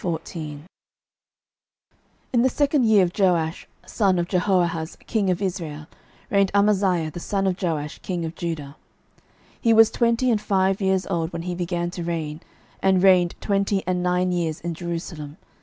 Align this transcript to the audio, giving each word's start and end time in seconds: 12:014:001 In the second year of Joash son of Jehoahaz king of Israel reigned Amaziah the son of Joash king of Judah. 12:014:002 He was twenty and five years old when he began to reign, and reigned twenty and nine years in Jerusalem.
12:014:001 0.01 0.59
In 2.33 2.41
the 2.41 2.49
second 2.49 2.87
year 2.87 3.03
of 3.03 3.11
Joash 3.15 3.67
son 3.85 4.17
of 4.17 4.27
Jehoahaz 4.27 4.97
king 5.05 5.29
of 5.29 5.43
Israel 5.43 5.85
reigned 6.31 6.49
Amaziah 6.55 7.11
the 7.11 7.19
son 7.19 7.45
of 7.45 7.61
Joash 7.61 7.99
king 7.99 8.25
of 8.25 8.33
Judah. 8.33 8.75
12:014:002 9.61 9.61
He 9.61 9.73
was 9.73 9.91
twenty 9.91 10.31
and 10.31 10.41
five 10.41 10.81
years 10.81 11.05
old 11.05 11.31
when 11.31 11.43
he 11.43 11.53
began 11.53 11.91
to 11.91 12.03
reign, 12.03 12.41
and 12.81 13.03
reigned 13.03 13.35
twenty 13.41 13.83
and 13.85 14.01
nine 14.01 14.31
years 14.31 14.59
in 14.61 14.73
Jerusalem. 14.73 15.37